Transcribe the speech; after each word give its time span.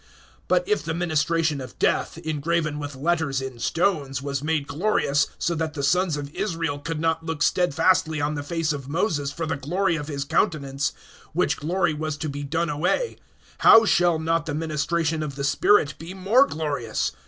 (7)But 0.49 0.67
if 0.67 0.81
the 0.83 0.95
ministration 0.95 1.61
of 1.61 1.77
death, 1.77 2.17
engraven 2.17 2.79
with 2.79 2.95
letters 2.95 3.39
in 3.39 3.59
stones, 3.59 4.19
was 4.19 4.41
made 4.43 4.65
glorious, 4.65 5.27
so 5.37 5.53
that 5.53 5.75
the 5.75 5.83
sons 5.83 6.17
of 6.17 6.33
Israel 6.33 6.79
could 6.79 6.99
not 6.99 7.23
look 7.23 7.43
steadfastly 7.43 8.19
on 8.19 8.33
the 8.33 8.41
face 8.41 8.73
of 8.73 8.89
Moses 8.89 9.31
for 9.31 9.45
the 9.45 9.57
glory 9.57 9.95
of 9.97 10.07
his 10.07 10.23
countenance, 10.23 10.91
which 11.33 11.57
glory 11.57 11.93
was 11.93 12.17
to 12.17 12.29
be 12.29 12.41
done 12.41 12.67
away; 12.67 13.15
(8)how 13.59 13.85
shall 13.85 14.17
not 14.17 14.47
the 14.47 14.55
ministration 14.55 15.21
of 15.21 15.35
the 15.35 15.43
spirit 15.43 15.93
be 15.99 16.15
more 16.15 16.47
glorious? 16.47 17.11